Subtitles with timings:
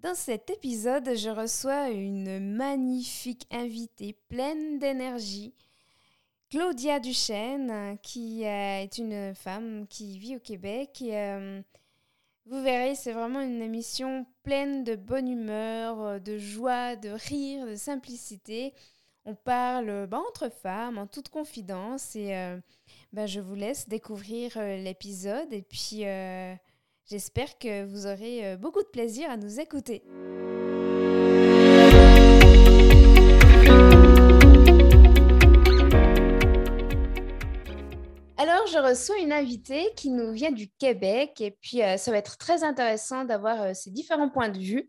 [0.00, 5.52] Dans cet épisode, je reçois une magnifique invitée pleine d'énergie,
[6.50, 11.02] Claudia Duchesne, qui euh, est une femme qui vit au Québec.
[11.02, 11.60] Euh,
[12.46, 17.74] vous verrez, c'est vraiment une émission pleine de bonne humeur, de joie, de rire, de
[17.74, 18.74] simplicité.
[19.24, 22.14] On parle bah, entre femmes, en toute confidence.
[22.14, 22.56] Et euh,
[23.12, 25.52] bah, je vous laisse découvrir l'épisode.
[25.52, 26.04] Et puis,
[27.08, 30.02] j'espère que vous aurez beaucoup de plaisir à nous écouter.
[38.40, 42.18] Alors, je reçois une invitée qui nous vient du Québec et puis euh, ça va
[42.18, 44.88] être très intéressant d'avoir euh, ces différents points de vue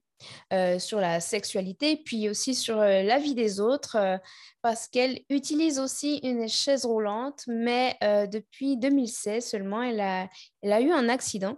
[0.53, 4.19] euh, sur la sexualité, puis aussi sur la vie des autres,
[4.61, 11.07] parce qu'elle utilise aussi une chaise roulante, mais depuis 2016 seulement, elle a eu un
[11.07, 11.57] accident.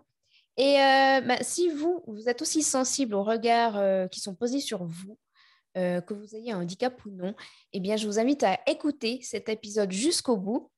[0.58, 5.18] Et bah, si vous, vous êtes aussi sensible aux regards qui sont posés sur vous,
[5.76, 7.34] que vous ayez un handicap ou non,
[7.74, 10.70] eh bien, je vous invite à écouter cet épisode jusqu'au bout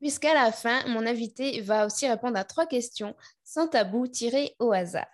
[0.00, 4.72] puisqu'à la fin, mon invité va aussi répondre à trois questions sans tabou tirées au
[4.72, 5.06] hasard.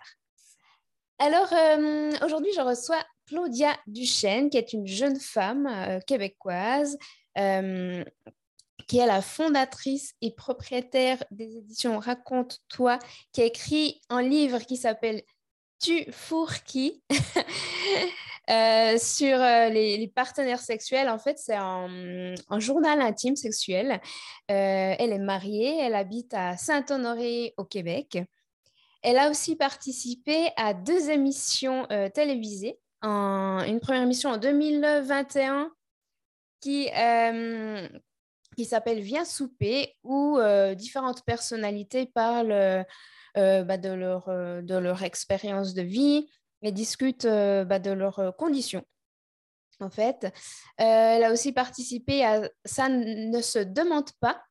[1.19, 6.97] Alors, euh, aujourd'hui, je reçois Claudia Duchesne, qui est une jeune femme euh, québécoise,
[7.37, 8.03] euh,
[8.87, 12.99] qui est la fondatrice et propriétaire des éditions Raconte-toi,
[13.31, 15.21] qui a écrit un livre qui s'appelle
[15.79, 17.03] Tu fourres qui
[18.49, 23.99] Euh, sur euh, les, partenaires sexuels, en fait, c'est un, journal intime sexuel.
[24.49, 28.19] Euh, elle est mariée, elle habite à Saint-Honoré au Québec.
[29.03, 32.79] Elle a aussi participé à deux émissions télévisées.
[33.03, 35.71] une première émission en 2021
[36.61, 36.89] qui,
[38.57, 40.37] qui s'appelle Viens souper, où
[40.75, 42.85] différentes personnalités parlent
[43.35, 46.27] bah, de, leur, de leur expérience de vie,
[46.61, 48.83] et discutent euh, bah, de leurs euh, conditions.
[49.79, 50.29] En fait, euh,
[50.79, 54.41] elle a aussi participé à Ça ne se demande pas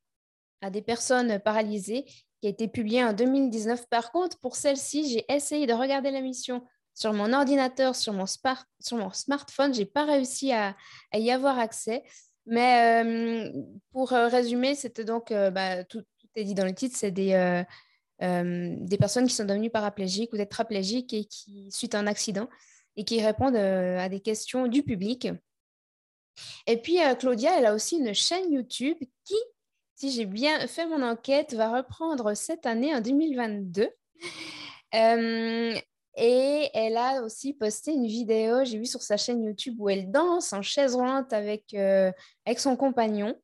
[0.63, 2.05] à des personnes paralysées
[2.41, 3.87] qui a été publié en 2019.
[3.89, 6.65] Par contre, pour celle-ci, j'ai essayé de regarder l'émission
[6.95, 9.75] sur mon ordinateur, sur mon, sur mon smartphone.
[9.75, 10.77] Je n'ai pas réussi à,
[11.13, 12.05] y avoir accès.
[12.47, 13.53] Mais
[13.91, 16.03] pour résumer, c'était donc, bah, tout,
[16.35, 17.65] est dit dans le titre, c'est des,
[18.23, 22.49] euh, des personnes qui sont devenues paraplégiques ou tétraplégiques et qui, suite à un accident,
[22.97, 25.29] et qui répondent euh, à des questions du public.
[26.67, 29.35] Et puis, euh, Claudia, elle a aussi une chaîne YouTube qui,
[29.97, 33.91] si j'ai bien fait mon enquête, va reprendre cette année, en 2022.
[36.17, 40.11] Et elle a aussi posté une vidéo, j'ai vu sur sa chaîne YouTube, où elle
[40.11, 43.35] danse en chaise roulante avec, avec son compagnon.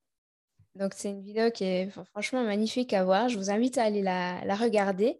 [0.74, 3.28] Donc, c'est une vidéo qui est franchement magnifique à voir.
[3.28, 5.18] Je vous invite à aller la, regarder.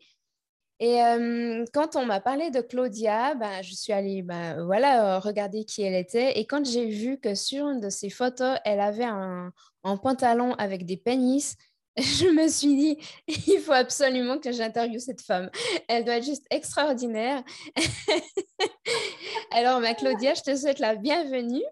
[0.81, 5.65] Et euh, quand on m'a parlé de Claudia, ben, je suis allée ben, voilà, regarder
[5.65, 6.39] qui elle était.
[6.39, 9.53] Et quand j'ai vu que sur une de ses photos, elle avait un,
[10.03, 11.57] pantalon avec des pénis,
[11.97, 12.99] je me suis dit,
[13.53, 15.51] il faut absolument que j'interviewe cette femme.
[15.89, 17.43] Elle doit être juste extraordinaire.
[19.51, 21.63] Alors, ma Claudia, je te souhaite la bienvenue.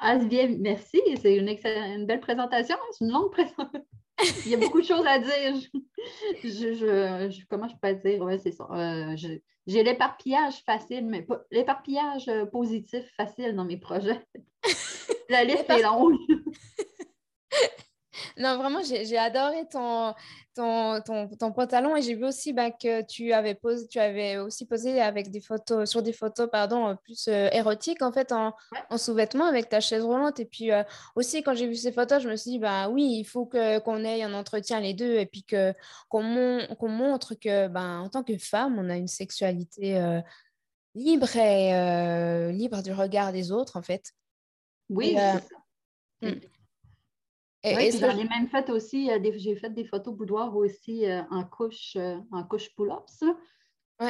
[0.00, 1.00] Ah, bien, merci.
[1.20, 2.76] C'est une, une, belle présentation.
[2.92, 3.86] C'est une longue présentation.
[4.46, 5.54] Il y a beaucoup de choses à dire.
[6.42, 8.22] Je, comment je peux dire?
[8.22, 8.66] Oui, c'est ça.
[8.72, 9.16] Euh,
[9.66, 14.20] j'ai l'éparpillage facile, mais pas l'éparpillage euh, positif facile dans mes projets.
[15.28, 16.16] La liste est longue.
[18.36, 20.14] Non, vraiment, j'ai adoré ton,
[20.54, 21.00] ton,
[21.38, 25.00] ton, pantalon et j'ai vu aussi bah, que tu avais, posé, tu avais aussi posé
[25.00, 28.54] avec des photos, sur des photos pardon, plus euh, érotiques en fait, en,
[28.90, 30.40] en sous-vêtements avec ta chaise roulante.
[30.40, 30.82] Et puis euh,
[31.14, 34.04] aussi, quand j'ai vu ces photos, je me suis dit, bah, oui, il faut qu'on
[34.04, 38.78] ait un entretien les deux et puis qu'on montre que, bah, en tant que femme,
[38.78, 40.20] on a une sexualité euh,
[40.94, 44.12] libre et libre du regard des autres en fait.
[44.88, 45.16] Oui,
[47.62, 47.70] ça.
[47.70, 52.74] Et, aussi, euh, j'ai fait des photos boudoir aussi euh, en couche, euh, en couche
[52.74, 53.24] pull-ups.
[54.00, 54.08] Oui.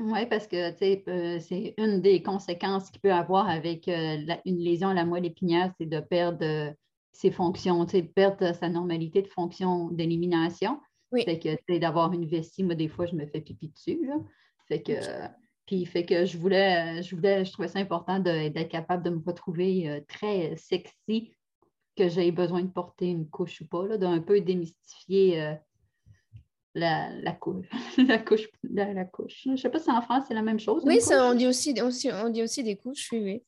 [0.00, 5.04] Oui, parce que c'est une des conséquences qu'il peut avoir avec une lésion à la
[5.04, 6.74] moelle épinière, c'est de perdre
[7.12, 10.80] ses fonctions, perdre sa normalité de fonction d'élimination.
[11.12, 11.24] Oui.
[11.24, 14.00] Fait que d'avoir une vessie, moi, des fois, je me fais pipi dessus.
[14.06, 14.14] Là.
[14.68, 14.94] Fait que,
[15.66, 19.20] puis, fait que je voulais, je voulais, je trouvais ça important d'être capable de me
[19.22, 21.36] retrouver très sexy
[21.98, 25.54] que j'ai besoin de porter une couche ou pas, d'un peu démystifier euh,
[26.74, 27.66] la, la, couche.
[27.98, 29.42] la, couche la, couche.
[29.44, 30.84] Je ne sais pas si en France c'est la même chose.
[30.86, 33.42] Oui, ça, on, dit aussi, on dit aussi des couches, oui, oui.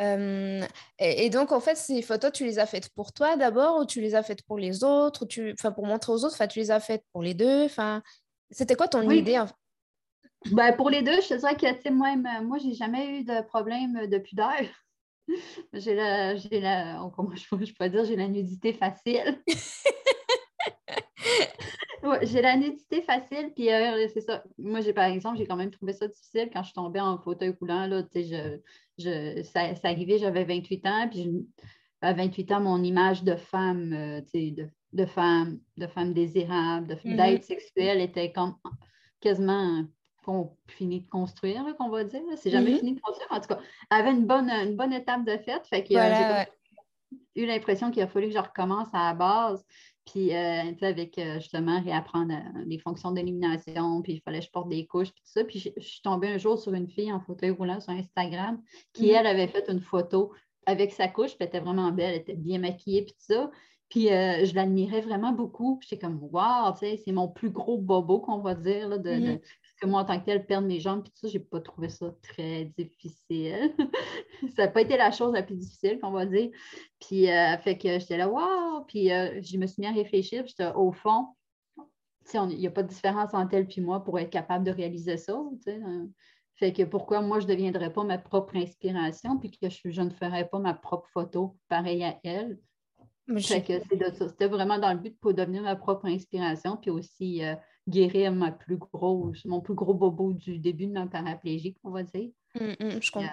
[0.00, 0.60] Euh,
[0.98, 4.00] et, donc, en fait, ces photos, tu les as faites pour toi d'abord ou tu
[4.00, 6.72] les as faites pour les autres, tu, enfin, pour montrer aux autres, enfin, tu les
[6.72, 7.64] as faites pour les deux.
[7.64, 8.02] Enfin,
[8.50, 9.40] c'était quoi ton idée
[10.50, 14.08] Ben, pour les deux, je te dirais que, moi, moi j'ai jamais eu de problème
[14.08, 14.50] de pudeur.
[15.72, 19.42] J'ai la, j'ai la, comment je, je peux dire, j'ai la nudité facile.
[22.22, 24.44] j'ai la nudité facile, puis euh, c'est ça.
[24.58, 27.18] Moi, j'ai par exemple, j'ai quand même trouvé ça difficile quand je suis tombée en
[27.18, 27.86] fauteuil coulant.
[27.86, 28.58] Là, je,
[28.98, 31.46] je, ça, ça arrivait, j'avais 28 ans, puis
[32.00, 37.16] à 28 ans, mon image de femme, euh, de, de, femme, de femme désirable, mm-hmm.
[37.16, 38.54] d'être sexuelle était comme
[39.20, 39.84] quasiment
[40.66, 42.20] fini de construire, qu'on va dire.
[42.36, 42.78] C'est jamais mm-hmm.
[42.78, 43.28] fini de construire.
[43.30, 43.60] En tout cas,
[43.90, 45.66] avait une bonne, une bonne étape de fête.
[45.66, 46.44] Fait que euh,
[47.34, 49.64] j'ai eu l'impression qu'il a fallu que je recommence à la base.
[50.06, 52.34] Puis, euh, avec euh, justement réapprendre
[52.66, 55.44] les fonctions d'élimination, puis il fallait que je porte des couches, puis tout ça.
[55.44, 58.60] Puis, je, suis tombée un jour sur une fille en fauteuil roulant sur Instagram
[58.92, 59.16] qui, mm-hmm.
[59.16, 60.32] elle, avait fait une photo
[60.66, 63.50] avec sa couche, puis elle était vraiment belle, elle était bien maquillée, puis tout ça.
[63.88, 65.78] Puis, je l'admirais vraiment beaucoup.
[65.82, 69.40] J'étais comme, wow, c'est mon plus gros bobo, qu'on va dire, là, de, mm-hmm
[69.80, 71.88] que moi, en tant que telle, perdre mes jambes, puis tout ça, j'ai pas trouvé
[71.88, 73.74] ça très difficile.
[74.56, 76.50] ça n'a pas été la chose la plus difficile, qu'on va dire.
[77.00, 78.84] Puis, euh, fait que j'étais là, wow!
[78.86, 81.28] Puis, euh, je me suis mis à réfléchir, puis au fond,
[82.32, 85.16] il n'y a pas de différence entre elle et moi pour être capable de réaliser
[85.16, 85.34] ça.
[85.68, 86.08] Hein.
[86.56, 90.10] Fait que pourquoi moi, je ne deviendrais pas ma propre inspiration, puis que je, ne
[90.10, 92.58] ferais pas ma propre photo pareille à elle?
[93.40, 93.72] Fait que
[94.28, 97.54] C'était vraiment dans le but de devenir ma propre inspiration, puis aussi euh,
[97.88, 102.02] guérir ma plus grosse, mon plus gros bobo du début de ma paraplégique, on va
[102.02, 102.30] dire.
[102.58, 103.28] Hum, je comprends.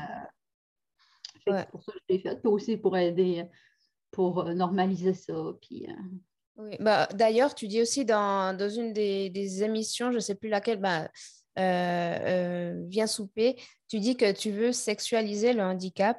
[1.47, 2.35] Euh, c'est pour ça que je l'ai fait.
[2.35, 3.45] Puis aussi pour aider,
[4.11, 5.33] pour euh, normaliser ça.
[5.61, 5.93] Puis, euh,
[6.57, 6.75] oui.
[6.79, 10.49] bah, D'ailleurs, tu dis aussi dans, dans une des, des, émissions, je ne sais plus
[10.49, 11.09] laquelle, bah,
[11.55, 13.57] Viens souper,
[13.87, 16.17] tu dis que tu veux sexualiser le handicap.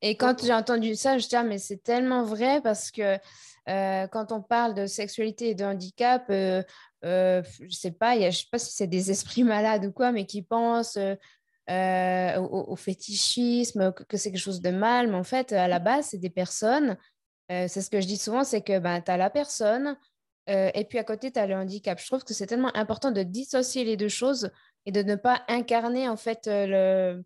[0.00, 3.18] Et quand j'ai entendu ça, je dis, ah, mais c'est tellement vrai parce que
[3.66, 6.62] quand on parle de sexualité et de handicap, euh,
[7.04, 10.42] je sais pas, je sais pas si c'est des esprits malades ou quoi, mais qui
[10.42, 11.14] pensent euh,
[11.70, 15.08] euh, au, fétichisme, que, c'est quelque chose de mal.
[15.08, 16.96] Mais en fait, à la base, c'est des personnes.
[17.48, 19.96] c'est ce que je dis souvent, c'est que ben, tu as la personne
[20.46, 21.98] et puis à côté, tu as le handicap.
[21.98, 24.50] Je trouve que c'est tellement important de dissocier les deux choses
[24.84, 27.24] et de ne pas incarner en fait le,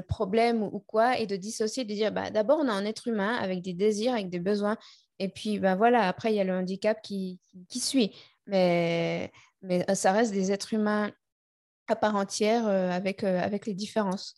[0.00, 3.36] problème ou, quoi, et de dissocier, de dire bah, d'abord, on a un être humain
[3.36, 4.76] avec des désirs, avec des besoins,
[5.20, 7.38] et puis, ben voilà, après, il y a le handicap qui,
[7.68, 8.10] qui suit.
[8.46, 9.30] Mais,
[9.60, 11.12] mais euh, ça reste des êtres humains
[11.88, 14.34] à part entière euh, avec, euh, avec les différences.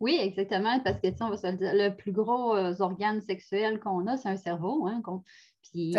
[0.00, 4.06] Oui, exactement, parce que, on va se le dire, le plus gros organe sexuel qu'on
[4.06, 4.86] a, c'est un cerveau.
[4.86, 5.00] Hein,
[5.62, 5.94] puis,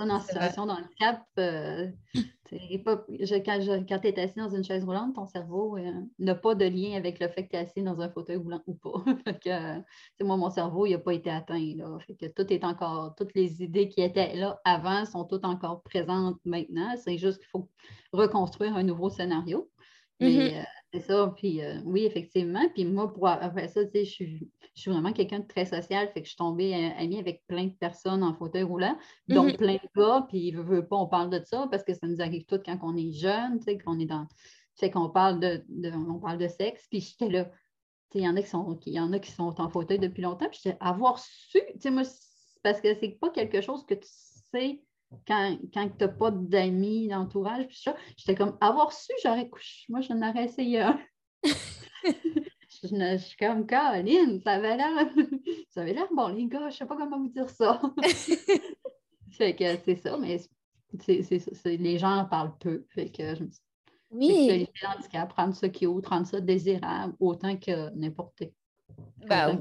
[0.00, 1.88] personnes en situation de handicap, euh,
[2.84, 6.64] pas, quand, tu es assis dans une chaise roulante, ton cerveau euh, n'a pas de
[6.64, 9.04] lien avec le fait que tu es assis dans un fauteuil roulant ou pas.
[9.44, 11.74] que, moi, mon cerveau, il n'a pas été atteint.
[11.76, 11.98] Là.
[12.06, 15.82] Fait que tout est encore, toutes les idées qui étaient là avant sont toutes encore
[15.82, 16.94] présentes maintenant.
[16.96, 17.68] C'est juste qu'il faut
[18.12, 19.68] reconstruire un nouveau scénario.
[20.18, 20.60] Mais mm-hmm.
[20.60, 21.32] euh, c'est ça.
[21.36, 22.68] Puis oui, effectivement.
[22.74, 26.20] Puis moi, pour après ça, je suis je suis vraiment quelqu'un de très social, fait
[26.20, 28.96] que je suis tombée euh, amie avec plein de personnes en fauteuil roulant,
[29.28, 29.56] dont mhm.
[29.56, 32.20] plein de gars, puis veut, veut pas, on parle de ça parce que ça nous
[32.20, 34.26] arrive tout quand on est jeune, tu sais, qu'on est dans.
[34.76, 35.62] Fait qu'on parle de,
[35.94, 37.50] on parle de sexe, puis j'étais là.
[38.14, 40.48] Il y, en a qui sont, y en a qui sont en fauteuil depuis longtemps,
[40.50, 42.02] puis avoir su, tu sais, moi,
[42.62, 44.08] parce que c'est pas quelque chose que tu
[44.52, 44.82] sais
[45.26, 49.86] quand, quand tu n'as pas d'amis, d'entourage, puis ça, j'étais comme avoir su, j'aurais couché.
[49.88, 51.00] Moi, je n'aurais essayé un.
[52.04, 55.10] je, suis comme Caroline, ça avait l'air.
[55.70, 57.80] ça avait l'air bon, les gars, je sais pas comment vous dire ça.
[59.32, 60.40] fait que c'est ça, mais
[61.64, 62.84] les gens en parlent peu.
[62.90, 63.60] Fait que je me dis.
[64.12, 64.66] Oui.
[64.84, 68.59] handicap, prendre ça qui est prendre ça désirable, autant que n'importe qui.
[69.26, 69.52] Bah,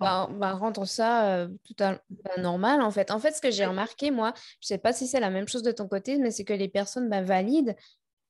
[0.00, 1.98] bah, bah, rendre ça euh, tout à,
[2.38, 3.10] normal en fait.
[3.10, 5.48] En fait, ce que j'ai remarqué, moi, je ne sais pas si c'est la même
[5.48, 7.76] chose de ton côté, mais c'est que les personnes valides,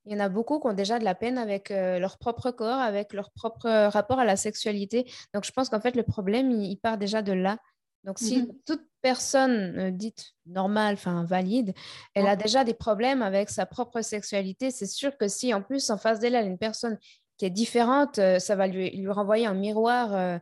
[0.09, 2.51] il y en a beaucoup qui ont déjà de la peine avec euh, leur propre
[2.51, 5.11] corps, avec leur propre euh, rapport à la sexualité.
[5.35, 7.59] Donc, je pense qu'en fait, le problème, il, part déjà de là.
[8.05, 8.53] Donc, si mhm.
[8.65, 11.75] toute personne euh, dite normale, enfin valide,
[12.15, 15.91] elle a déjà des problèmes avec sa propre sexualité, c'est sûr que si en plus
[15.91, 16.99] en face d'elle, elle a une personne
[17.39, 20.41] qui est différente, ça va lui, lui renvoyer un miroir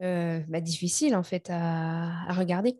[0.00, 2.78] bah, difficile en fait à regarder.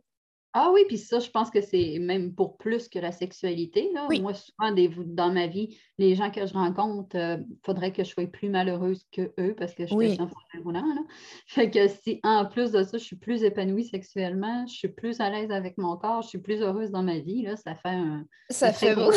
[0.59, 3.91] Ah oui, puis ça, je pense que c'est même pour plus que la sexualité.
[3.93, 8.09] Moi, souvent, dans ma vie, les gens que je rencontre, il euh, faudrait que je
[8.09, 10.19] sois plus malheureuse que eux parce que je suis oui.
[10.65, 10.83] roulant.
[11.47, 15.21] Fait que si en plus de ça, je suis plus épanouie sexuellement, je suis plus
[15.21, 17.91] à l'aise avec mon corps, je suis plus heureuse dans ma vie, là, ça fait
[17.91, 18.25] un.
[18.49, 19.11] Ça fait beau.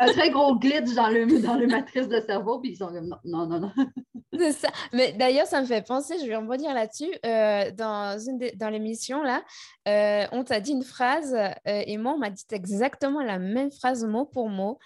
[0.00, 3.16] Un très gros glitch dans le, dans le matrice de cerveau, puis ils sont comme
[3.24, 3.72] non, non, non.
[4.38, 4.68] C'est ça.
[4.92, 7.12] Mais d'ailleurs, ça me fait penser, je vais rebondir là-dessus.
[7.26, 9.42] Euh, dans, une dans l'émission, là,
[9.88, 13.70] euh, on t'a dit une phrase euh, et moi, on m'a dit exactement la même
[13.70, 14.78] phrase mot pour mot.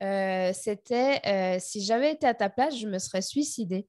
[0.00, 3.86] c'était si j'avais été à ta place, je me serais suicidée.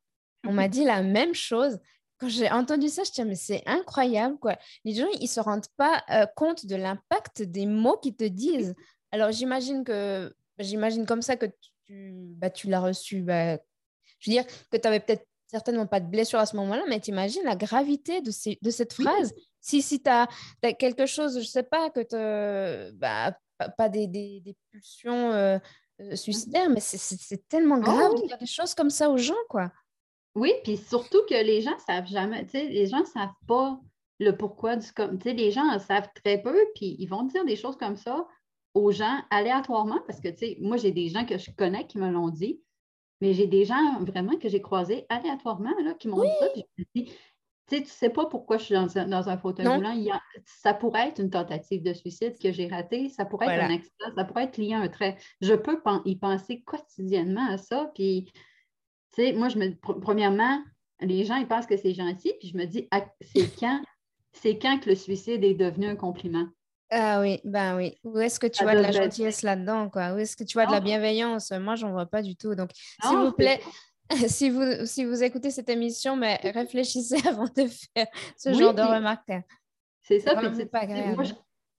[0.48, 1.78] On m'a dit la même chose.
[2.18, 4.56] Quand j'ai entendu ça, je me disais, mais c'est incroyable, quoi.
[4.86, 6.04] Les gens, ils ne se rendent pas
[6.36, 8.76] compte de l'impact des mots qu'ils te disent.
[9.12, 11.48] Alors, j'imagine que, j'imagine comme ça que
[11.86, 13.22] tu, bah, tu l'as reçu.
[13.22, 13.58] Bah,
[14.20, 17.00] je veux dire que tu n'avais peut-être certainement pas de blessure à ce moment-là, mais
[17.00, 19.34] tu imagines la gravité de, ces, de cette phrase.
[19.60, 20.28] Si, si tu as,
[20.80, 23.38] quelque chose, je ne sais pas, que tu bah,
[23.78, 25.60] pas, des, des, des pulsions euh,
[26.00, 29.34] euh, suicidaires, mais c'est tellement oh grave de dire des choses comme ça aux gens,
[29.50, 29.72] quoi.
[30.34, 33.80] Oui, puis surtout que les gens savent jamais, tu sais, les gens ne savent pas
[34.20, 37.44] le pourquoi du comme, tu sais, les gens savent très peu, puis ils vont dire
[37.44, 38.26] des choses comme ça
[38.74, 41.98] aux gens aléatoirement, parce que, tu sais, moi, j'ai des gens que je connais qui
[41.98, 42.62] me l'ont dit,
[43.20, 46.48] mais j'ai des gens vraiment que j'ai croisés aléatoirement là, qui m'ont dit ça.
[46.54, 47.12] Puis je me dis,
[47.68, 49.96] tu sais, tu sais pas pourquoi je suis dans un, dans un fauteuil roulant.
[50.46, 53.10] ça pourrait être une tentative de suicide que j'ai ratée.
[53.10, 54.16] Ça pourrait être un accident.
[54.16, 55.18] Ça pourrait être lié à un trait.
[55.42, 57.92] Je peux y penser quotidiennement à ça.
[57.94, 58.26] Puis,
[59.14, 60.62] tu sais, moi, je me premièrement,
[61.00, 62.34] les gens, ils pensent que c'est gentil.
[62.40, 62.90] Puis je me dis,
[63.22, 63.82] c'est quand,
[64.34, 66.48] c'est quand que le suicide est devenu un compliment?
[66.94, 67.98] Ah oui, ben oui.
[68.04, 70.14] Où est-ce que tu vois de la gentillesse là-dedans, quoi?
[70.14, 71.52] Où est-ce que tu vois de la bienveillance?
[71.52, 72.54] Moi, j'en vois pas du tout.
[72.54, 72.72] Donc,
[73.02, 73.62] s'il vous plaît,
[74.28, 78.08] si vous, si vous écoutez cette émission, mais réfléchissez avant de faire
[78.38, 79.32] ce genre de remarques.
[80.04, 81.34] C'est ça, puis pas Moi, je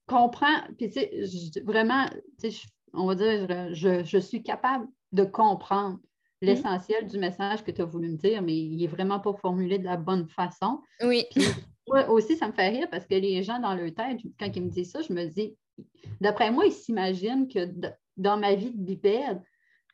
[0.07, 2.05] comprends, puis tu sais, vraiment,
[2.93, 6.45] on va dire, je, je, suis capable de comprendre mmh.
[6.45, 9.77] l'essentiel du message que tu as voulu me dire, mais il n'est vraiment pas formulé
[9.77, 10.81] de la bonne façon.
[11.03, 11.27] Oui.
[12.09, 14.69] Aussi, ça me fait rire parce que les gens dans leur tête, quand ils me
[14.69, 15.55] disent ça, je me dis,
[16.21, 17.69] d'après moi, ils s'imaginent que
[18.17, 19.41] dans ma vie de bipède,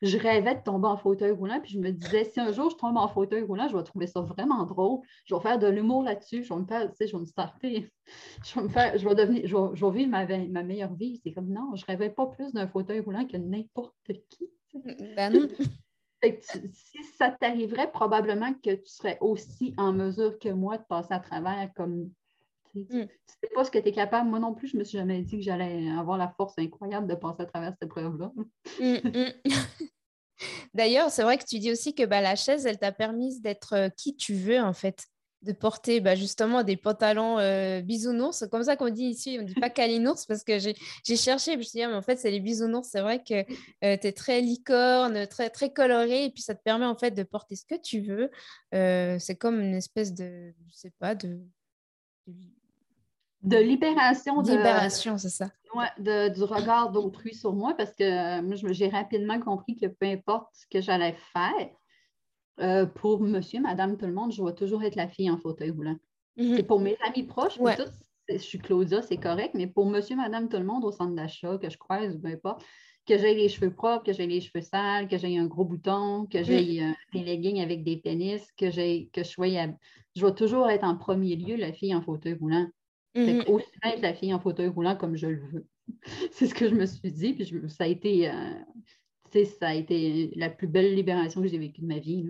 [0.02, 2.78] je rêvais de tomber en fauteuil roulant, puis je me disais, si un jour je
[2.78, 5.02] tombe en fauteuil roulant, je vais trouver ça vraiment drôle.
[5.26, 7.26] Je vais faire de l'humour là-dessus, je vais me faire, tu sais, je vais me
[7.26, 7.92] starter,
[8.46, 11.20] je vais me faire, je vais devenir, je vais, vivre ma, meilleure vie.
[11.24, 13.94] C'est comme non, je rêvais pas plus d'un fauteuil roulant que n'importe
[14.30, 14.50] qui.
[15.16, 15.50] Ben.
[16.22, 21.20] Si ça t'arriverait, probablement que tu serais aussi en mesure que moi de passer à
[21.20, 22.12] travers comme.
[22.72, 23.08] Tu ne mm.
[23.26, 24.30] sais pas ce que tu es capable.
[24.30, 27.08] Moi non plus, je ne me suis jamais dit que j'allais avoir la force incroyable
[27.08, 28.32] de passer à travers cette épreuve-là.
[28.80, 29.34] Mm, mm.
[30.74, 33.74] D'ailleurs, c'est vrai que tu dis aussi que bah, la chaise, elle t'a permis d'être
[33.74, 35.06] euh, qui tu veux, en fait
[35.42, 38.46] de porter bah, justement des pantalons euh, bisounours.
[38.52, 40.76] comme ça qu'on dit ici, on ne dit pas calinours parce que j'ai
[41.16, 42.90] cherché, je me suis dit, ah, mais en fait, c'est les bisounours.
[42.90, 43.42] C'est vrai que
[43.84, 47.12] euh, tu es très licorne, très, très coloré, et puis ça te permet en fait
[47.12, 48.30] de porter ce que tu veux.
[48.74, 51.40] Euh, c'est comme une espèce de, je sais pas, de.
[53.42, 54.42] De libération.
[54.42, 55.50] De, libération, c'est ça.
[55.74, 60.08] Ouais, de, du regard d'autrui sur moi parce que moi, j'ai rapidement compris que peu
[60.08, 61.70] importe ce que j'allais faire,
[62.60, 65.72] euh, pour monsieur, madame, tout le monde, je vais toujours être la fille en fauteuil
[65.72, 65.98] roulant.
[66.38, 66.56] Mhm.
[66.56, 67.60] C'est pour mes amis proches,
[68.30, 71.58] je suis Claudia, c'est correct, mais pour monsieur, madame, tout le monde au centre d'achat,
[71.58, 72.64] que je croise ou peu importe,
[73.08, 76.28] que j'ai les cheveux propres, que j'ai les cheveux sales, que j'ai un gros bouton,
[76.28, 76.96] que j'ai mhm.
[77.14, 78.66] des leggings avec des pénis, que,
[79.10, 79.48] que je sois.
[80.16, 82.68] Je vais toujours être en premier lieu la fille en fauteuil roulant.
[83.16, 83.44] Mhm.
[83.48, 85.68] aussi être la fille en fauteuil roulant comme je le veux.
[86.32, 88.30] c'est ce que je me suis dit, puis ça a été.
[88.30, 88.54] Euh,
[89.60, 92.26] ça a été la plus belle libération que j'ai vécue de ma vie.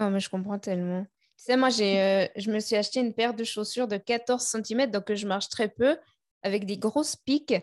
[0.00, 1.06] Oh, mais je comprends tellement.
[1.36, 4.90] Tu sais, moi, euh, je me suis acheté une paire de chaussures de 14 cm,
[4.90, 5.96] donc je marche très peu,
[6.42, 7.54] avec des grosses piques.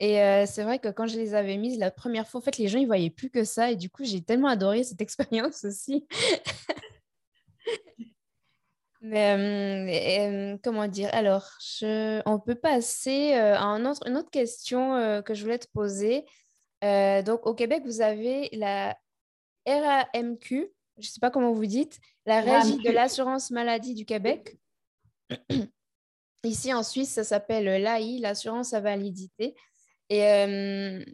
[0.00, 2.58] Et euh, c'est vrai que quand je les avais mises la première fois, en fait,
[2.58, 3.70] les gens, ils voyaient plus que ça.
[3.70, 6.06] Et du coup, j'ai tellement adoré cette expérience aussi.
[9.02, 11.10] Mais comment dire?
[11.12, 11.48] Alors,
[11.82, 16.24] on peut passer à un autre, une autre question que je voulais te poser.
[16.82, 18.96] donc, au Québec, vous avez la
[19.66, 24.56] RAMQ, je ne sais pas comment vous dites, la Régie de l'assurance maladie du Québec.
[26.44, 29.54] Ici en Suisse, ça s'appelle l'AI, l'assurance à validité.
[30.08, 31.04] Et euh,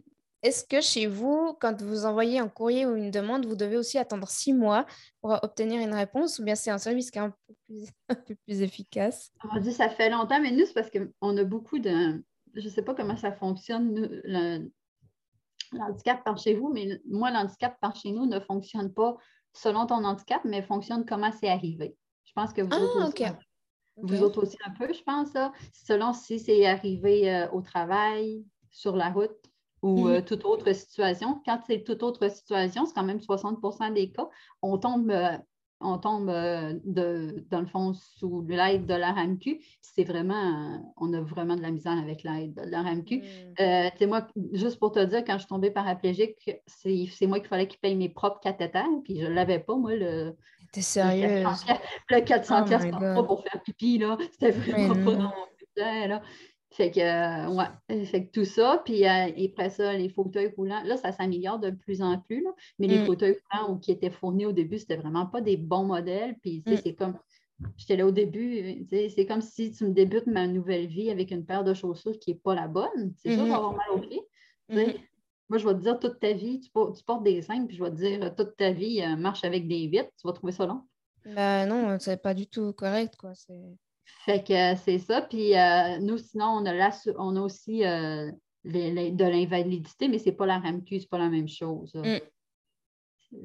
[0.43, 3.97] est-ce que chez vous, quand vous envoyez un courrier ou une demande, vous devez aussi
[3.97, 4.85] attendre six mois
[5.21, 8.15] pour obtenir une réponse ou bien c'est un service qui est un peu plus, un
[8.15, 9.31] peu plus efficace?
[9.51, 12.23] On dit ça fait longtemps, mais nous, c'est parce qu'on a beaucoup de.
[12.53, 14.21] Je ne sais pas comment ça fonctionne,
[15.71, 19.17] l'handicap par chez vous, mais moi, l'handicap par chez nous ne fonctionne pas
[19.53, 21.95] selon ton handicap, mais fonctionne comment c'est arrivé.
[22.25, 23.37] Je pense que vous, autres, aussi, ah,
[23.97, 25.33] vous autres aussi un peu, je pense,
[25.73, 28.43] selon si c'est arrivé euh, au travail,
[28.73, 29.31] sur la route
[29.81, 30.25] ou euh, mhm.
[30.25, 31.41] toute autre situation.
[31.45, 34.27] Quand c'est toute autre situation, c'est quand même 60% des cas,
[34.61, 35.37] on tombe euh,
[35.83, 41.13] on tombe euh, de, dans le fond sous l'aide de la RAMQ, c'est vraiment, on
[41.13, 43.17] a vraiment de la misère avec l'aide de la RAMQ.
[43.17, 43.21] Mm.
[43.59, 47.67] Euh, moi, juste pour te dire, quand je suis tombée paraplégique, c'est moi qu'il fallait
[47.67, 50.35] qu'il paye mes propres cathéters, puis je ne l'avais pas, moi, le.
[50.71, 51.45] T'es sérieuse?
[52.09, 54.17] Le 400 oh pas pour faire pipi, là.
[54.31, 56.21] C'était vraiment pas dans mon budget, là.
[56.73, 60.81] Fait que, euh, ouais, fait que tout ça, puis euh, après ça, les fauteuils roulants,
[60.83, 62.43] là, ça s'améliore de plus en plus,
[62.79, 63.05] mais les mm.
[63.05, 66.77] fauteuils roulants qui étaient fournis au début, c'était vraiment pas des bons modèles, puis mm.
[66.83, 67.19] c'est comme,
[67.77, 71.45] j'étais là au début, c'est comme si tu me débutes ma nouvelle vie avec une
[71.45, 73.99] paire de chaussures qui n'est pas la bonne, c'est sûr, ça va avoir mal au
[73.99, 74.21] pied.
[74.71, 74.97] Mm-hmm.
[75.49, 77.91] Moi, je vais te dire toute ta vie, tu, portes des cinq, puis je vais
[77.91, 80.81] te dire toute ta vie, euh, marche avec des vitres, tu vas trouver ça long.
[81.23, 83.33] Ben non, c'est pas du tout correct, quoi.
[84.25, 85.21] Fait que euh, c'est ça.
[85.21, 90.59] Puis euh, nous, sinon, on a, on a aussi de l'invalidité, mais c'est pas la
[90.59, 91.93] RAMQ, c'est pas la même chose.
[91.95, 92.17] Mm.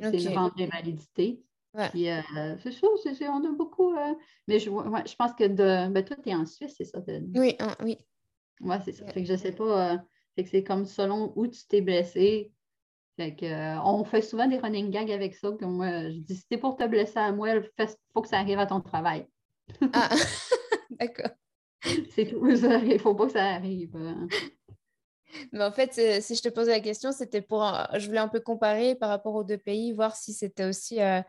[0.02, 1.40] C'est une vente d'invalidité.
[1.90, 2.06] Puis
[2.62, 2.86] c'est ça,
[3.30, 3.94] on a beaucoup.
[4.46, 5.88] mais je, je, pense que de.
[5.92, 7.00] Ben, toi, tu es en Suisse, c'est ça?
[7.34, 7.98] Oui, oui.
[8.60, 9.06] Oui, c'est ça.
[9.06, 9.98] Fait que je sais pas
[10.46, 12.52] c'est comme selon où tu t'es blessé.
[13.20, 15.50] Euh, on fait souvent des running gags avec ça.
[15.58, 17.68] Comme moi, je dis, si t'es pour te blesser à moi, il
[18.12, 19.26] faut que ça arrive à ton travail.
[19.92, 20.10] Ah,
[20.90, 21.30] d'accord.
[22.14, 22.46] C'est tout.
[22.48, 23.96] Il faut pas que ça arrive.
[25.52, 27.64] Mais en fait, euh, si je te pose la question, c'était pour.
[27.94, 31.20] Je voulais un peu comparer par rapport aux deux pays, voir si c'était aussi, euh,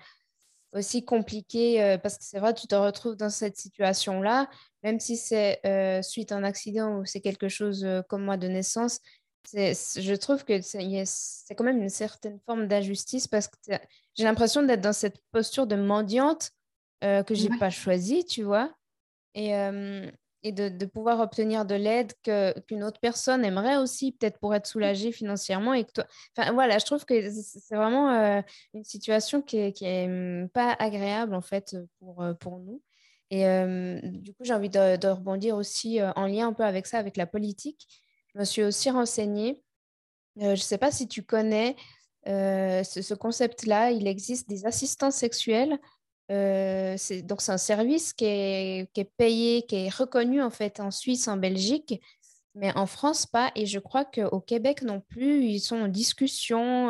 [0.73, 4.47] aussi compliqué, parce que c'est vrai, tu te retrouves dans cette situation-là,
[4.83, 8.37] même si c'est euh, suite à un accident ou c'est quelque chose euh, comme moi
[8.37, 8.99] de naissance,
[9.53, 13.55] je trouve que c'est quand même une certaine forme d'injustice parce que
[14.15, 16.51] j'ai l'impression d'être dans cette posture de mendiante
[17.03, 18.73] euh, que je n'ai pas choisie, tu vois,
[19.35, 19.51] et,
[20.43, 22.13] et de, de, pouvoir obtenir de l'aide
[22.67, 25.73] qu'une autre personne aimerait aussi, peut-être pour être soulagée financièrement.
[25.73, 26.05] Et que toi...
[26.35, 30.75] enfin, voilà, je trouve que c'est vraiment une situation qui n'est qui est hum, pas
[30.79, 32.81] agréable en fait pour, pour nous.
[33.31, 33.45] Et
[34.03, 37.27] du coup, j'ai envie de, rebondir aussi en lien un peu avec ça, avec la
[37.27, 37.87] politique.
[38.33, 39.61] Je me suis aussi renseignée.
[40.37, 41.75] je ne sais pas si tu connais
[42.25, 43.91] ce, concept-là.
[43.91, 45.77] Il existe des assistants sexuels.
[46.29, 51.27] C'est, donc, c'est un service qui est, payé, qui est reconnu en fait en Suisse,
[51.27, 51.99] en Belgique,
[52.55, 53.51] mais en France pas.
[53.55, 56.89] Et je crois qu'au Québec non plus, ils sont en discussion,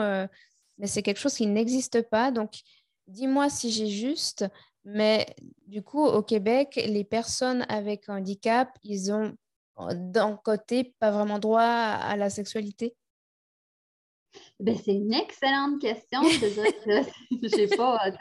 [0.77, 2.31] mais c'est quelque chose qui n'existe pas.
[2.31, 2.60] Donc,
[3.08, 4.46] dis-moi si j'ai juste.
[4.86, 5.36] Mais
[5.67, 9.34] du coup, au Québec, les personnes avec handicap, ils ont
[9.93, 12.95] d'un côté pas vraiment droit à la sexualité?
[14.60, 16.22] Ben, c'est une excellente question.
[16.24, 18.12] Je pas,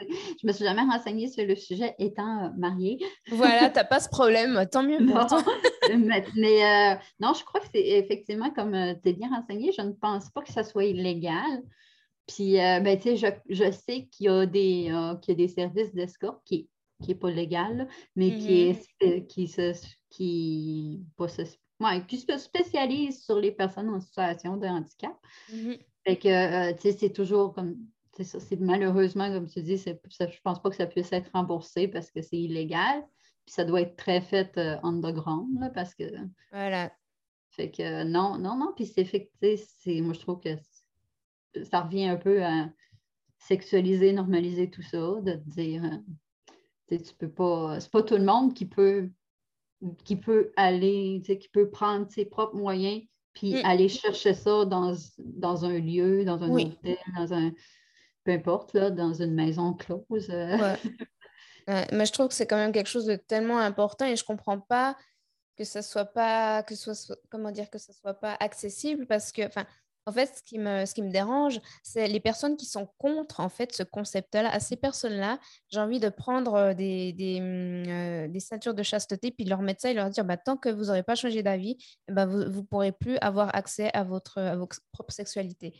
[0.41, 2.97] je me suis jamais renseignée sur le sujet étant euh, mariée.
[3.29, 4.99] Voilà, tu n'as pas ce problème, tant mieux
[5.97, 6.23] mais,
[6.63, 9.91] euh, non, je crois que c'est effectivement, comme euh, tu es bien renseignée, je ne
[9.91, 11.61] pense pas que ça soit illégal.
[12.29, 16.69] Puis, euh, ben, je, je, sais qu'il y, a des, euh, des services d'escorte qui
[17.07, 19.73] n'est pas légal, mais qui, est, qui, se,
[20.09, 25.17] qui, se, spécialise sur les personnes en situation de handicap.
[25.51, 25.79] Mm-hmm.
[26.09, 27.77] Fait que, euh, c'est toujours comme,
[28.13, 31.87] c'est ça, malheureusement, comme tu dis, je ne pense pas que ça puisse être remboursé
[31.87, 33.05] parce que c'est illégal.
[33.45, 36.03] Puis ça doit être très fait underground, là, parce que.
[36.51, 36.91] Voilà.
[37.51, 38.73] Fait que non, non, non.
[38.75, 40.55] Puis c'est fait c'est, moi, je trouve que
[41.63, 42.69] ça revient un peu à
[43.37, 48.55] sexualiser, normaliser tout ça, de dire, euh, tu peux pas, c'est pas tout le monde
[48.55, 49.09] qui peut,
[50.03, 53.03] qui peut aller, qui peut prendre ses propres moyens
[53.39, 53.61] puis mm.
[53.65, 57.51] aller chercher ça dans, dans, un lieu, dans un hôtel, dans un,
[58.25, 60.29] peu importe, là, dans une maison close.
[60.29, 60.75] Euh.
[61.93, 64.59] mais je trouve que c'est quand même quelque chose de tellement important et je comprends
[64.59, 64.97] pas
[65.55, 69.31] que ça soit pas, que ce soit, comment dire, que ça soit pas accessible parce
[69.31, 69.65] que, enfin,
[70.09, 73.41] en fait, ce qui me, ce qui me dérange, c'est les personnes qui sont contre
[73.41, 74.49] en fait ce concept-là.
[74.49, 77.43] À ces personnes-là, j'ai envie de prendre euh, des, des, mmh,
[77.87, 80.69] euh, des, ceintures de chasteté, puis leur mettre ça et leur dire bah, tant que
[80.69, 84.55] vous n'aurez pas changé d'avis, bah, vous ne pourrez plus avoir accès à votre, à
[84.55, 85.75] votre propre sexualité.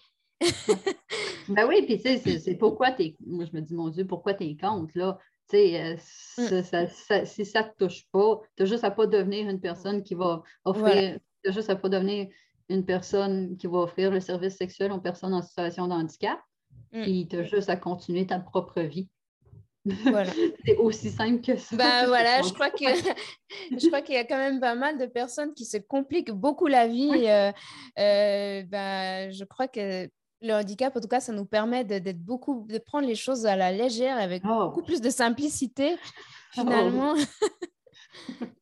[1.49, 3.15] ben oui, puis tu sais, c'est pourquoi tu es.
[3.25, 5.17] Moi, je me dis, mon Dieu, pourquoi tu es contre, là?
[5.49, 5.95] Tu sais, euh,
[6.37, 7.25] mmh.
[7.25, 10.13] si ça ne te touche pas, tu n'as juste à pas devenir une personne qui
[10.13, 11.17] va offrir.
[11.43, 12.27] Tu juste à pas devenir
[12.69, 16.39] une personne qui va offrir le service sexuel aux personnes en situation de handicap,
[16.93, 17.01] mm.
[17.01, 19.09] puis tu as juste à continuer ta propre vie.
[19.85, 20.31] Voilà.
[20.65, 21.75] c'est aussi simple que ça.
[21.75, 22.85] Ben voilà, je crois que
[23.71, 26.67] je crois qu'il y a quand même pas mal de personnes qui se compliquent beaucoup
[26.67, 27.09] la vie.
[27.27, 27.51] Euh,
[27.97, 30.09] euh, ben, je crois que
[30.41, 33.55] le handicap, en tout cas, ça nous permet d'être beaucoup, de prendre les choses à
[33.55, 34.67] la légère avec oh.
[34.67, 35.95] beaucoup plus de simplicité
[36.57, 37.15] oh.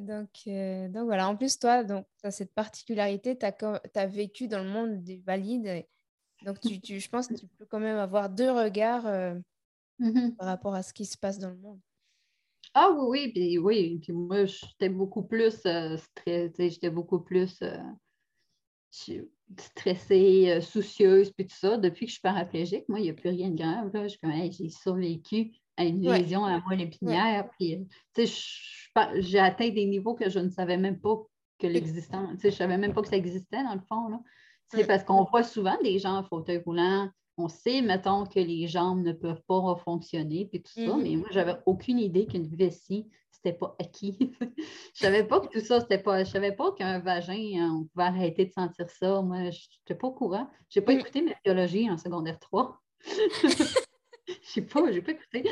[0.00, 4.62] Donc, euh, donc voilà, en plus, toi, tu as cette particularité, tu as, vécu dans
[4.62, 5.86] le monde des valides.
[6.44, 9.34] donc, tu, je pense que tu peux quand même avoir deux regards euh,
[10.00, 10.36] mm-hmm.
[10.36, 11.80] par rapport à ce qui se passe dans le monde.
[12.74, 13.98] Ah oui, oui, puis oui.
[14.02, 17.58] Puis moi, j'étais beaucoup plus euh, stressée, j'étais beaucoup plus
[19.56, 21.78] stressée, soucieuse, puis tout ça.
[21.78, 23.90] Depuis que je suis paraplégique, moi, il n'y a plus rien de grave.
[24.50, 27.48] J'ai survécu à une lésion à la moelle épinière.
[27.58, 27.86] Puis,
[29.18, 31.16] j'ai atteint des niveaux que je ne savais même pas
[31.58, 32.28] que l'existant.
[32.40, 34.22] Je ne savais même pas que ça existait, dans le fond.
[34.68, 37.08] C'est parce qu'on voit souvent des gens en fauteuil roulant.
[37.38, 41.02] On sait, mettons, que les jambes ne peuvent pas fonctionner, puis tout ça, mm-hmm.
[41.02, 44.16] mais moi, j'avais aucune idée qu'une vessie, c'était pas acquis.
[44.94, 46.24] je savais pas que tout ça, c'était pas.
[46.24, 49.20] Je savais pas qu'un vagin, on pouvait arrêter de sentir ça.
[49.20, 50.48] Moi, je n'étais pas au courant.
[50.70, 50.98] Je n'ai pas mm.
[50.98, 52.80] écouté ma biologie en secondaire 3.
[54.28, 55.44] Je sais pas, j'ai pas écouté.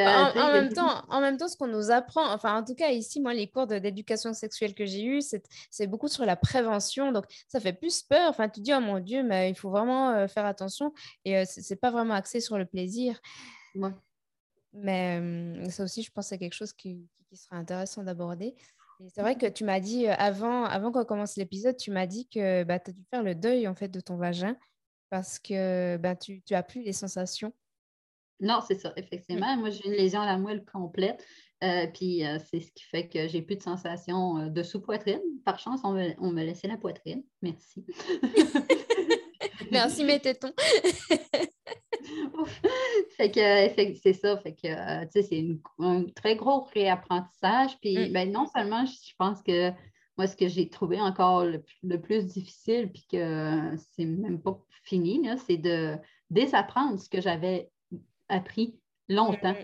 [0.00, 3.20] en, même temps, en même temps, ce qu'on nous apprend, enfin en tout cas ici,
[3.20, 5.22] moi, les cours d'éducation sexuelle que j'ai eus,
[5.70, 7.12] c'est beaucoup sur la prévention.
[7.12, 8.28] Donc ça fait plus peur.
[8.28, 10.92] Enfin, tu dis, oh mon Dieu, mais il faut vraiment euh, faire attention.
[11.24, 13.20] Et euh, c'est pas vraiment axé sur le plaisir.
[14.72, 18.54] Mais euh, ça aussi, je pense, c'est quelque chose qui, qui serait intéressant d'aborder.
[19.08, 22.62] C'est vrai que tu m'as dit avant, avant qu'on commence l'épisode, tu m'as dit que
[22.62, 24.56] bah, tu as dû faire le deuil en fait de ton vagin
[25.10, 27.52] parce que bah, tu, tu as plus les sensations.
[28.42, 29.56] Non, c'est ça, effectivement.
[29.56, 31.24] Moi, j'ai une lésion à la moelle complète.
[31.62, 35.20] Euh, puis euh, c'est ce qui fait que j'ai plus de sensation euh, de sous-poitrine.
[35.44, 37.22] Par chance, on me, on me laissait la poitrine.
[37.40, 37.86] Merci.
[39.70, 40.52] Merci, mes tétons.
[43.16, 44.36] fait que, c'est ça.
[44.38, 44.66] Fait que,
[45.12, 45.46] c'est
[45.78, 47.78] un très gros réapprentissage.
[47.80, 48.12] Puis, mm.
[48.12, 49.70] ben, non seulement, je pense que
[50.18, 55.28] moi, ce que j'ai trouvé encore le, plus difficile, puis que c'est même pas fini,
[55.46, 55.96] c'est de
[56.28, 57.70] désapprendre ce que j'avais
[58.32, 59.54] appris longtemps.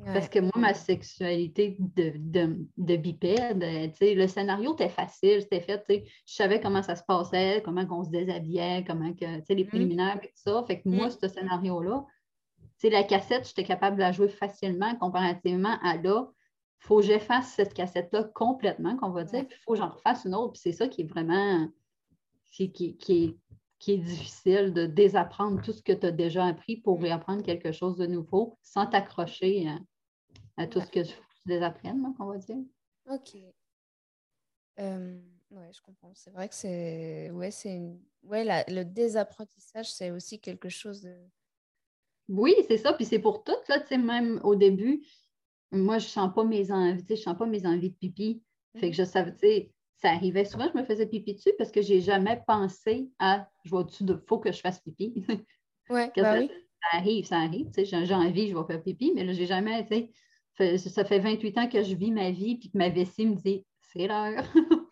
[0.00, 0.12] Mm.
[0.12, 5.84] Parce que moi, ma sexualité de, de, bipède, euh, le scénario était facile, c'était fait,
[5.88, 9.68] je savais comment ça se passait, comment on se déshabillait, comment que, les mm.
[9.68, 10.64] préliminaires et tout ça.
[10.66, 11.12] Fait que moi, mm.
[11.12, 12.04] ce scénario-là,
[12.84, 16.28] la cassette, j'étais capable de la jouer facilement comparativement à là.
[16.82, 19.88] Il faut que j'efface cette cassette-là complètement, qu'on va dire, puis il faut que j'en
[19.88, 20.52] refasse une autre.
[20.52, 21.68] Puis c'est ça qui est vraiment
[22.52, 23.36] qui, qui, qui, est
[23.78, 27.02] qui est difficile de désapprendre tout ce que tu as déjà appris pour mm.
[27.02, 29.68] réapprendre quelque chose de nouveau sans t'accrocher
[30.56, 32.56] à, tout ce que tu désapprennes, on va dire.
[33.10, 33.36] OK.
[34.78, 35.18] Euh,
[35.50, 36.12] oui, je comprends.
[36.14, 37.30] C'est vrai que c'est.
[37.30, 37.80] Ouais, c'est
[38.24, 41.14] ouais, le désapprentissage, c'est aussi quelque chose de.
[42.28, 42.92] Oui, c'est ça.
[42.92, 45.06] Puis c'est pour tout, là, tu sais, même au début,
[45.70, 48.42] moi, je ne sens pas mes envies, je sens pas mes envies de pipi.
[48.78, 51.72] Fait que je savais, tu sais, ça arrivait souvent, je me faisais pipi dessus parce
[51.72, 55.14] que je n'ai jamais pensé à je vois dessus de faut que je fasse pipi?
[55.88, 56.50] Ouais, bah ça, oui.
[56.50, 57.70] ça, arrive, ça arrive.
[57.76, 59.86] J'ai envie, je vais faire pipi, mais là, j'ai jamais,
[60.56, 63.36] sais, ça fait 28 ans que je vis ma vie puis que ma vessie me
[63.36, 64.42] dit c'est l'heure.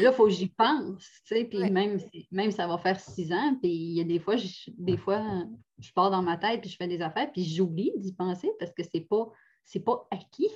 [0.00, 1.98] là, il faut que j'y pense, tu sais, puis même,
[2.30, 5.44] même ça va faire six ans, puis il y a des fois, je, des fois,
[5.78, 8.72] je pars dans ma tête puis je fais des affaires, puis j'oublie d'y penser parce
[8.72, 9.30] que c'est pas
[9.64, 10.50] c'est pas acquis.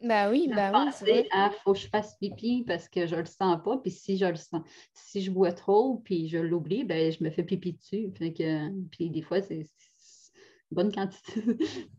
[0.00, 1.24] Ben oui, ben oui.
[1.32, 3.78] Il faut que je fasse pipi parce que je le sens pas.
[3.78, 4.62] Puis si je le sens,
[4.94, 8.10] si je bois trop puis je l'oublie, ben je me fais pipi dessus.
[8.90, 9.66] puis des fois, c'est
[10.70, 11.42] bonne quantité.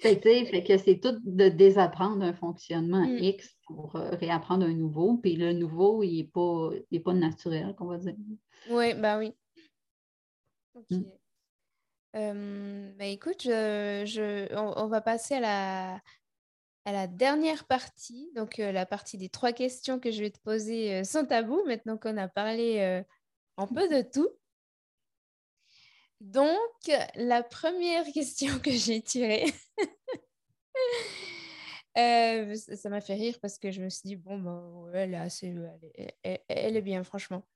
[0.00, 3.18] fait, que c'est tout de désapprendre un fonctionnement mm.
[3.18, 5.18] X pour euh, réapprendre un nouveau.
[5.18, 6.70] Puis le nouveau, il n'est pas,
[7.04, 8.14] pas naturel, qu'on va dire.
[8.70, 9.32] Oui, ben oui.
[10.90, 11.02] Mm.
[12.16, 16.00] Euh, bah, écoute, on, va passer à
[16.86, 20.96] la, dernière partie, donc euh, la partie des trois questions que je vais te poser
[20.96, 23.02] euh, sans tabou, maintenant qu'on a parlé
[23.56, 24.28] un peu de tout.
[26.20, 26.50] Donc,
[27.14, 29.46] la première question que j'ai tirée,
[31.94, 35.54] ça m'a fait rire parce que je me suis dit, bon, ben, est assez,
[36.22, 37.46] elle est bien, franchement.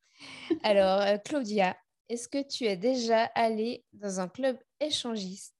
[0.62, 1.76] Alors, Claudia,
[2.08, 5.54] est-ce que tu es déjà allée dans un club échangiste?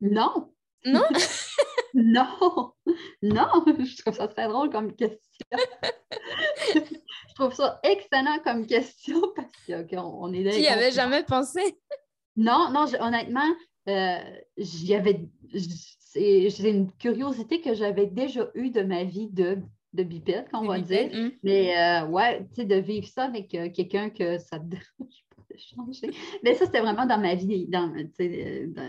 [0.00, 0.52] Non.
[0.84, 1.04] Non?
[1.94, 2.72] non.
[3.22, 3.64] Non.
[3.66, 5.20] Je trouve ça très drôle comme question.
[6.74, 11.60] je trouve ça excellent comme question parce qu'on est Tu n'y avais jamais pensé?
[12.36, 13.54] non, non, honnêtement,
[13.88, 14.18] euh.
[16.16, 19.58] C'est une curiosité que j'avais déjà eue de ma vie de
[19.94, 21.08] de bipède, qu'on va dire.
[21.14, 21.30] Hum.
[21.42, 25.23] Mais euh, ouais, tu sais, de vivre ça avec euh, quelqu'un que ça te dérange
[25.56, 26.10] changer.
[26.42, 27.92] Mais ça, c'était vraiment dans ma vie, dans,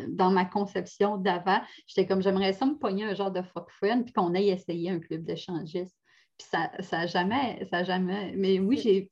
[0.09, 1.61] dans ma conception d'avant.
[1.87, 4.89] J'étais comme, j'aimerais ça me pogner un genre de fuck friend, puis qu'on aille essayer
[4.89, 5.97] un club d'échangistes.
[6.37, 8.33] Puis ça n'a ça jamais, ça jamais.
[8.35, 9.09] Mais oui,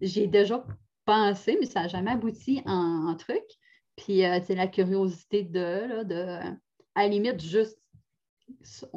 [0.00, 0.64] j'ai déjà
[1.04, 3.44] pensé, mais ça n'a jamais abouti en, truc.
[3.96, 6.38] Puis, euh, la curiosité de, de,
[6.94, 7.78] à la limite, juste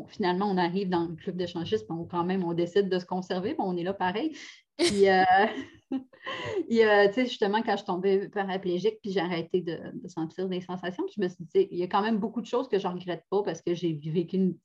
[0.08, 3.56] finalement, on arrive dans le club d'échangistes, on, quand même, on décide de se conserver,
[3.58, 4.36] on est là pareil.
[6.70, 10.62] Puis, euh, tu sais, justement, quand je tombais paraplégique, puis j'ai arrêté de, sentir des
[10.62, 12.88] sensations, je me suis dit, il y a quand même beaucoup de choses que je
[12.88, 14.58] ne regrette pas parce que j'ai vécu une.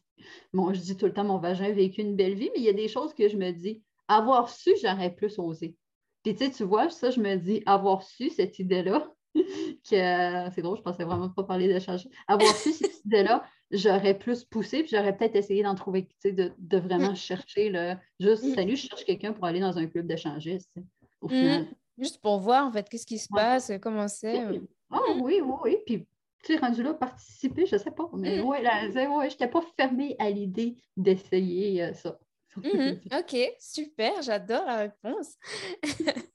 [0.52, 2.64] Bon, je dis tout le temps, mon vagin a vécu une belle vie, mais il
[2.64, 5.74] y a des choses que je me dis, avoir su, j'aurais plus osé.
[6.22, 10.62] Puis, tu sais, tu vois, ça, je me dis, avoir su cette idée-là, que c'est
[10.62, 12.08] drôle, je pensais vraiment pas parler de changer.
[12.28, 16.78] Avoir su ces idées-là, j'aurais plus poussé, puis j'aurais peut-être essayé d'en trouver, de, de
[16.78, 17.16] vraiment mm.
[17.16, 18.54] chercher le juste mm.
[18.54, 20.72] salut, je cherche quelqu'un pour aller dans un club d'échangistes.
[21.20, 21.30] Au mm.
[21.30, 21.66] final.
[21.98, 24.42] Juste pour voir en fait qu'est-ce qui se passe, comment c'est.
[24.90, 25.76] Ah oui, oui, oui.
[25.86, 26.06] Puis
[26.44, 28.08] tu es rendu là, participer, je sais pas.
[28.14, 32.18] Mais ouais, je n'étais pas fermée à l'idée d'essayer euh, ça.
[32.56, 35.36] Ok, super, j'adore la réponse.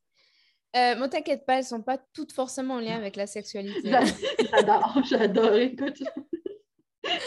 [0.75, 3.89] Euh, bon, t'inquiète pas, elles sont pas toutes forcément en lien avec la sexualité.
[4.51, 5.55] J'adore, j'adore.
[5.55, 6.03] Écoute,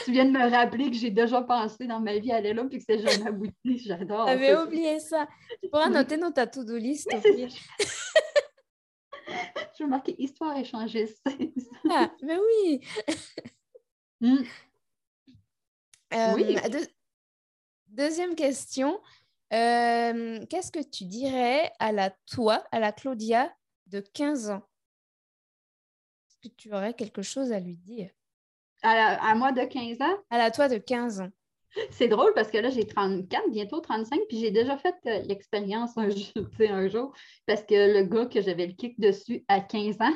[0.04, 2.64] tu viens de me rappeler que j'ai déjà pensé dans ma vie à aller là
[2.64, 3.78] puis que c'est jamais abouti.
[3.78, 4.26] J'adore.
[4.26, 5.28] J'avais oublié ça.
[5.62, 7.08] Tu pourras noter dans ta to-do list.
[9.78, 11.22] Je vais marquer histoire échangiste.
[11.90, 12.80] ah, mais oui.
[14.22, 14.44] Mm.
[16.14, 16.56] Euh, oui.
[17.88, 19.00] deuxième question.
[19.52, 23.52] Euh, qu'est-ce que tu dirais à la toi, à la Claudia
[23.88, 24.62] de 15 ans?
[26.28, 28.10] Est-ce que tu aurais quelque chose à lui dire?
[28.82, 30.16] À, moi de 15 ans?
[30.30, 31.30] À la toi de 15 ans.
[31.90, 35.96] C'est drôle parce que là, j'ai 34, bientôt 35, puis j'ai déjà fait euh, l'expérience
[35.96, 36.08] un,
[36.68, 37.14] un jour
[37.46, 40.12] parce que le gars que j'avais le kick dessus à 15 ans,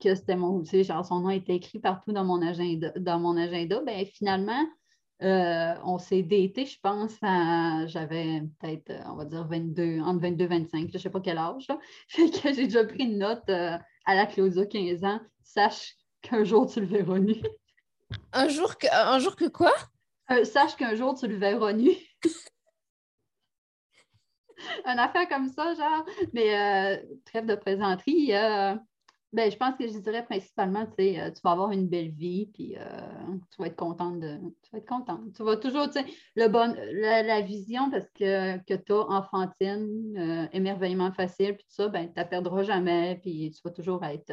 [0.00, 3.18] que c'était mon, tu sais, genre son nom était écrit partout dans mon agenda, dans
[3.18, 4.64] mon agenda, ben finalement,
[5.22, 7.16] euh, on s'est daté, je pense,
[7.90, 11.38] j'avais peut-être, on va dire, 22, entre 22 et 25, je ne sais pas quel
[11.38, 11.66] âge.
[12.08, 13.76] Fait que j'ai déjà pris une note euh,
[14.06, 15.20] à la Claudia, 15 ans.
[15.42, 17.34] Sache qu'un jour, tu le verras nu.
[18.32, 19.72] Un jour que, un jour que quoi?
[20.30, 21.90] Euh, sache qu'un jour, tu le verras nu.
[24.84, 26.04] Une affaire comme ça, genre.
[26.32, 28.32] Mais trêve de présenterie,
[29.32, 32.10] ben, je pense que je dirais principalement, tu sais, euh, tu vas avoir une belle
[32.10, 34.38] vie, puis euh, tu vas être contente de.
[34.62, 35.34] Tu vas être contente.
[35.34, 40.16] Tu vas toujours, tu sais, le bon, la, vision parce que, que tu as enfantine,
[40.16, 44.02] euh, émerveillement facile, puis tout ça, ben, tu ne perdras jamais, puis tu vas toujours
[44.04, 44.32] être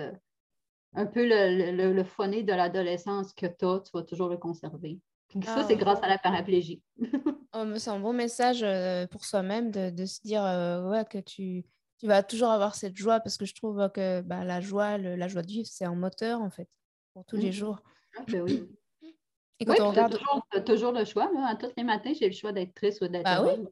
[0.95, 4.99] un peu le, le, le de l'adolescence que tu as, tu vas toujours le conserver.
[5.27, 5.77] Puis ça, c'est ah.
[5.77, 6.81] grâce à la paraplégie.
[7.53, 8.65] oh, c'est un bon message
[9.09, 10.43] pour soi-même de, de, se dire
[10.89, 11.65] ouais, que tu
[11.97, 15.27] tu vas toujours avoir cette joie parce que je trouve que bah, la joie, la
[15.27, 16.67] joie de vivre, c'est un moteur en fait
[17.13, 17.53] pour tous les mmh.
[17.53, 17.81] jours.
[18.17, 18.69] Ah, ben oui.
[19.59, 20.17] Et quand on regarde.
[20.17, 21.31] Toujours, toujours, le choix.
[21.33, 21.55] Là.
[21.57, 23.65] Tous les matins, j'ai le choix d'être triste ou d'être bah, oui.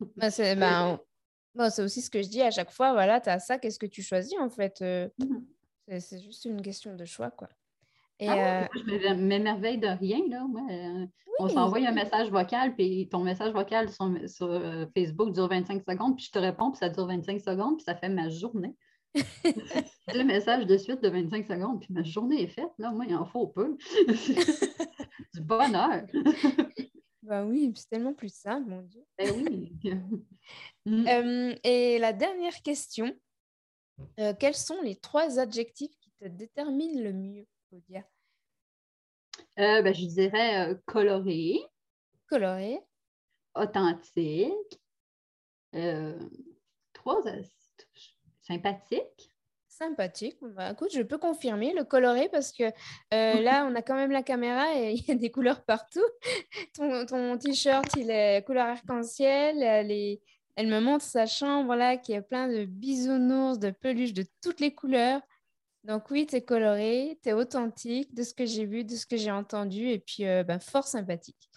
[0.16, 0.98] bah, c'est bah,
[1.78, 2.92] aussi ce que je dis à chaque fois.
[2.92, 5.36] Voilà, tu as ça, qu'est-ce que tu choisis en fait euh, mmh.
[5.88, 7.30] C'est juste une question de choix.
[7.30, 7.48] quoi.
[8.20, 8.68] Et ah euh...
[8.74, 10.20] Je m'émerveille de rien.
[10.28, 10.46] Là.
[10.70, 11.06] Euh,
[11.38, 15.82] on s'envoie un message vocal, puis ton message vocal sur, sur euh, Facebook dure 25
[15.88, 18.76] secondes, puis je te réponds, puis ça dure 25 secondes, puis ça fait ma journée.
[20.12, 22.70] Deux messages de suite de 25 secondes, puis ma journée est faite.
[22.78, 23.76] Là, moi, il en faut peu.
[25.34, 26.04] du bonheur.
[27.22, 29.02] ben oui, c'est tellement plus simple, mon Dieu.
[29.18, 29.72] Ben oui.
[30.86, 31.06] Mm.
[31.08, 33.12] Euh, et la dernière question,
[34.38, 38.04] quels sont les trois adjectifs qui te déterminent le mieux, Claudia?
[39.58, 41.60] Euh, ben, je dirais euh, coloré.
[42.28, 42.80] Coloré.
[43.54, 44.80] Authentique.
[45.74, 46.18] Euh,
[46.92, 47.22] trois,
[48.42, 49.30] sympathique.
[49.68, 50.38] Sympathique.
[50.40, 52.64] Bah, écoute, je peux confirmer le coloré parce que
[53.12, 56.04] là, on a quand même la caméra et il y a des couleurs partout.
[56.74, 59.62] ton, ton t-shirt, il est couleur arc-en-ciel.
[59.62, 60.18] Elle,
[60.56, 64.60] elle me montre sa chambre là qui est plein de bisounours, de peluches de toutes
[64.60, 65.20] les couleurs.
[65.84, 69.04] Donc oui, tu es coloré, tu es authentique de ce que j'ai vu, de ce
[69.04, 71.50] que j'ai entendu, et puis euh, ben, fort sympathique.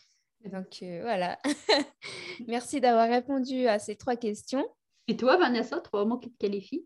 [0.46, 1.40] Donc euh, voilà.
[2.48, 4.68] Merci d'avoir répondu à ces trois questions.
[5.08, 6.86] Et toi, Vanessa, trois mots qui te qualifient?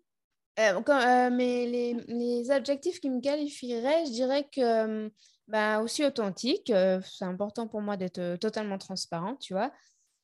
[0.59, 5.09] Euh, mais les, adjectifs qui me qualifieraient, je dirais que
[5.47, 6.71] ben, aussi authentique.
[7.03, 9.71] c'est important pour moi d'être totalement transparent, tu vois.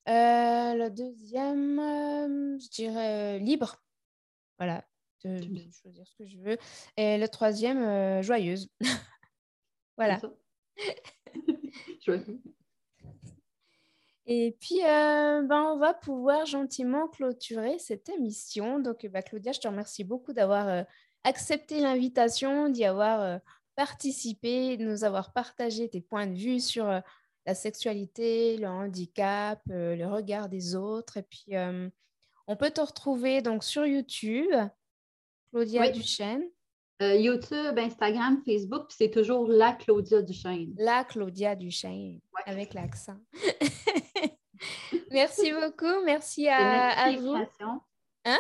[0.07, 3.77] Le deuxième, je dirais libre.
[4.57, 4.83] Voilà,
[5.23, 5.37] de,
[5.71, 6.57] choisir ce que je veux.
[6.95, 8.69] Et le troisième, euh, joyeuse.
[9.97, 10.19] voilà.
[14.29, 18.79] Et puis, euh, ben, on va pouvoir gentiment clôturer cette émission.
[18.79, 20.83] Donc, bah, Claudia, je te remercie beaucoup d'avoir euh,
[21.23, 23.39] accepté l'invitation, d'y avoir
[23.75, 27.01] participé, de nous avoir partagé tes points de vue sur
[27.47, 31.17] la sexualité, le handicap, le regard des autres.
[31.17, 31.53] Et puis,
[32.45, 34.51] on peut te retrouver donc sur YouTube,
[35.51, 36.43] Claudia Duchesne.
[37.01, 40.73] Euh, YouTube, Instagram, Facebook, c'est toujours la Claudia Duchesne.
[40.77, 43.17] La Claudia Duchesne, avec l'accent.
[45.11, 46.03] merci beaucoup.
[46.05, 47.35] Merci à, vous.
[48.25, 48.39] Hein?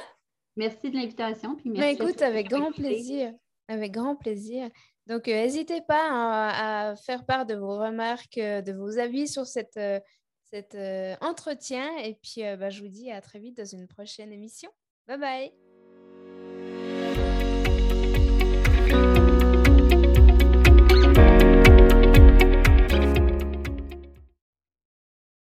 [0.55, 1.55] Merci de l'invitation.
[1.65, 3.31] Mais écoute, avec grand plaisir.
[3.67, 4.69] Avec grand plaisir.
[5.07, 9.45] Donc, euh, n'hésitez pas à, faire part de vos remarques, euh, de vos avis sur
[9.45, 9.79] cette,
[10.43, 10.77] cet
[11.21, 11.97] entretien.
[11.99, 14.69] Et puis, bah, je vous dis à très vite dans une prochaine émission.
[15.07, 15.66] Bye bye.